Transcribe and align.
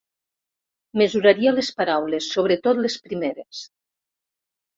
Mesuraria 1.01 1.53
les 1.57 1.69
paraules, 1.81 2.31
sobretot 2.37 2.81
les 2.87 2.97
primeres. 3.05 3.61